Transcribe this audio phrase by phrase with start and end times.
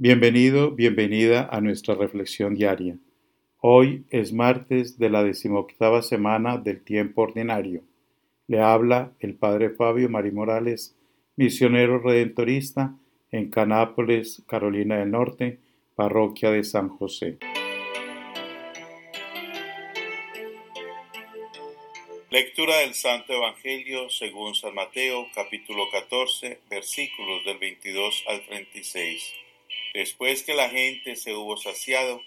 [0.00, 2.96] Bienvenido, bienvenida a nuestra reflexión diaria.
[3.58, 7.82] Hoy es martes de la decimoctava semana del tiempo ordinario.
[8.46, 10.94] Le habla el Padre Fabio Mari Morales,
[11.34, 12.94] misionero redentorista
[13.32, 15.58] en Canápolis, Carolina del Norte,
[15.96, 17.38] parroquia de San José.
[22.30, 29.47] Lectura del Santo Evangelio según San Mateo, capítulo 14, versículos del 22 al 36.
[29.98, 32.22] Después que la gente se hubo saciado,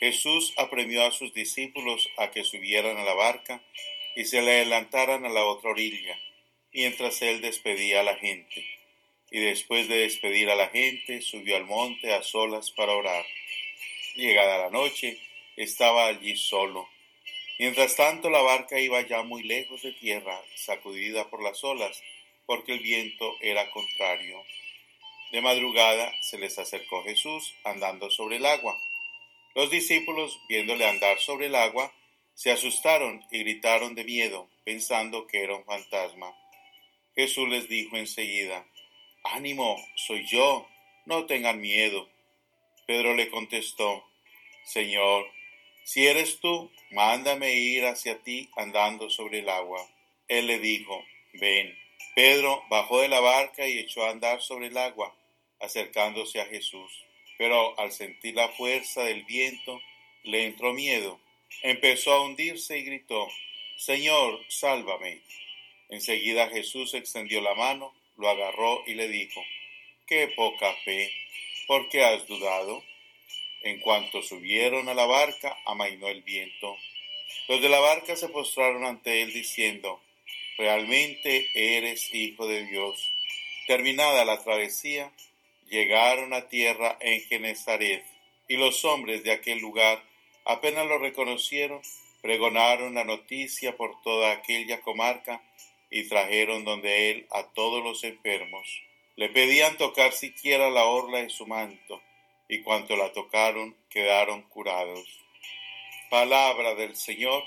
[0.00, 3.62] Jesús apremió a sus discípulos a que subieran a la barca
[4.16, 6.18] y se le adelantaran a la otra orilla,
[6.72, 8.64] mientras él despedía a la gente.
[9.30, 13.26] Y después de despedir a la gente, subió al monte a solas para orar.
[14.14, 15.18] Llegada la noche,
[15.58, 16.88] estaba allí solo.
[17.58, 22.02] Mientras tanto, la barca iba ya muy lejos de tierra, sacudida por las olas,
[22.46, 24.42] porque el viento era contrario.
[25.32, 28.78] De madrugada se les acercó Jesús andando sobre el agua.
[29.54, 31.90] Los discípulos, viéndole andar sobre el agua,
[32.34, 36.36] se asustaron y gritaron de miedo, pensando que era un fantasma.
[37.14, 38.66] Jesús les dijo enseguida,
[39.24, 40.68] Ánimo, soy yo,
[41.06, 42.10] no tengan miedo.
[42.86, 44.04] Pedro le contestó,
[44.64, 45.24] Señor,
[45.82, 49.80] si eres tú, mándame ir hacia ti andando sobre el agua.
[50.28, 51.02] Él le dijo,
[51.32, 51.74] Ven.
[52.14, 55.16] Pedro bajó de la barca y echó a andar sobre el agua
[55.62, 56.92] acercándose a Jesús.
[57.38, 59.80] Pero al sentir la fuerza del viento,
[60.24, 61.18] le entró miedo.
[61.62, 63.28] Empezó a hundirse y gritó,
[63.76, 65.20] Señor, sálvame.
[65.88, 69.42] Enseguida Jesús extendió la mano, lo agarró y le dijo,
[70.06, 71.12] Qué poca fe,
[71.66, 72.84] ¿por qué has dudado?
[73.62, 76.76] En cuanto subieron a la barca, amainó el viento.
[77.48, 80.00] Los de la barca se postraron ante él diciendo,
[80.58, 83.10] Realmente eres hijo de Dios.
[83.66, 85.12] Terminada la travesía,
[85.72, 88.04] llegaron a tierra en Genezaret,
[88.46, 90.04] y los hombres de aquel lugar,
[90.44, 91.80] apenas lo reconocieron,
[92.20, 95.42] pregonaron la noticia por toda aquella comarca
[95.90, 98.82] y trajeron donde él a todos los enfermos.
[99.16, 102.02] Le pedían tocar siquiera la orla de su manto,
[102.48, 105.08] y cuanto la tocaron quedaron curados.
[106.10, 107.42] Palabra del Señor,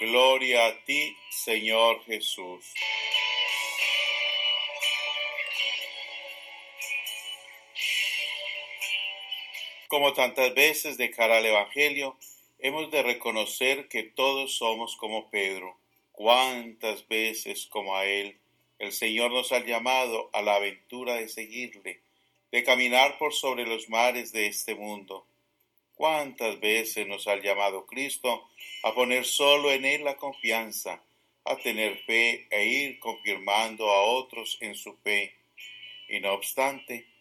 [0.00, 2.74] gloria a ti, Señor Jesús.
[9.92, 12.16] Como tantas veces de cara al Evangelio,
[12.58, 15.76] hemos de reconocer que todos somos como Pedro.
[16.12, 18.38] Cuántas veces como a él
[18.78, 22.00] el Señor nos ha llamado a la aventura de seguirle,
[22.50, 25.26] de caminar por sobre los mares de este mundo.
[25.94, 28.48] Cuántas veces nos ha llamado Cristo
[28.84, 31.02] a poner solo en Él la confianza,
[31.44, 35.34] a tener fe e ir confirmando a otros en su fe.
[36.08, 37.11] Y no obstante,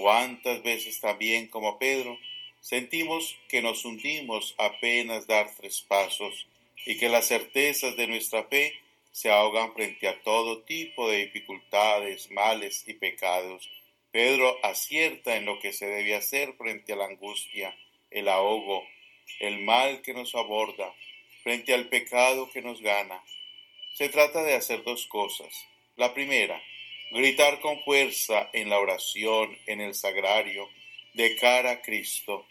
[0.00, 2.18] ¿Cuántas veces también como Pedro
[2.62, 6.46] sentimos que nos hundimos apenas dar tres pasos
[6.86, 8.80] y que las certezas de nuestra fe
[9.12, 13.68] se ahogan frente a todo tipo de dificultades, males y pecados?
[14.10, 17.76] Pedro acierta en lo que se debe hacer frente a la angustia,
[18.10, 18.88] el ahogo,
[19.38, 20.94] el mal que nos aborda,
[21.42, 23.22] frente al pecado que nos gana.
[23.92, 25.52] Se trata de hacer dos cosas.
[25.96, 26.62] La primera,
[27.10, 30.68] gritar con fuerza en la oración, en el sagrario,
[31.14, 32.46] de cara a Cristo.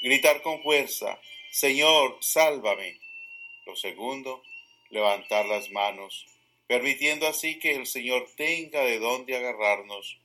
[0.00, 1.20] Gritar con fuerza,
[1.52, 2.98] Señor, sálvame.
[3.66, 4.42] Lo segundo,
[4.90, 6.26] levantar las manos,
[6.66, 10.18] permitiendo así que el Señor tenga de dónde agarrarnos.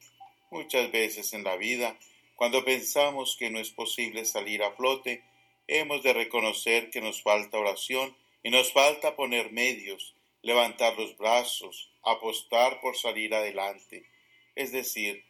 [0.50, 1.98] Muchas veces en la vida,
[2.36, 5.24] cuando pensamos que no es posible salir a flote,
[5.68, 11.92] hemos de reconocer que nos falta oración y nos falta poner medios, levantar los brazos,
[12.06, 14.10] apostar por salir adelante.
[14.56, 15.26] Es decir,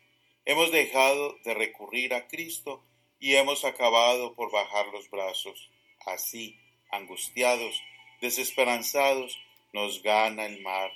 [0.46, 2.84] hemos dejado de recurrir a Cristo
[3.20, 5.72] y hemos acabado por bajar los brazos.
[6.06, 6.60] Así,
[6.92, 7.82] angustiados,
[8.22, 9.38] desesperanzados,
[9.74, 10.92] nos gana el mar,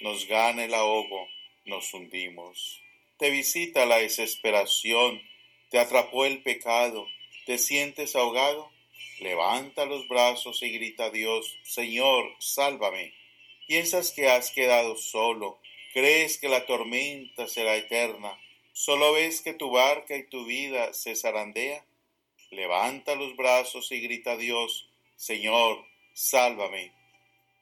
[0.00, 1.28] nos gana el ahogo,
[1.64, 2.82] nos hundimos.
[3.18, 5.22] Te visita la desesperación,
[5.70, 7.06] te atrapó el pecado,
[7.46, 8.70] te sientes ahogado.
[9.20, 13.14] Levanta los brazos y grita a Dios, Señor, sálvame.
[13.66, 15.58] Piensas que has quedado solo,
[15.92, 18.38] crees que la tormenta será eterna,
[18.72, 21.84] solo ves que tu barca y tu vida se zarandea.
[22.50, 26.92] Levanta los brazos y grita a Dios, Señor, sálvame.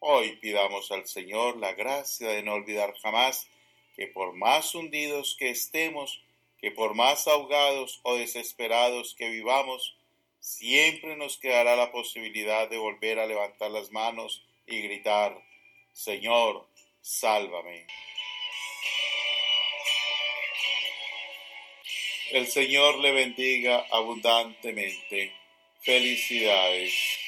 [0.01, 3.49] Hoy pidamos al Señor la gracia de no olvidar jamás
[3.95, 6.23] que por más hundidos que estemos,
[6.59, 9.97] que por más ahogados o desesperados que vivamos,
[10.39, 15.39] siempre nos quedará la posibilidad de volver a levantar las manos y gritar,
[16.05, 16.67] Señor,
[17.03, 17.87] sálvame.
[22.31, 25.35] El Señor le bendiga abundantemente.
[25.83, 27.20] Felicidades.